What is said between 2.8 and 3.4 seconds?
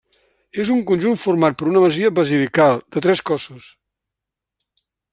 de tres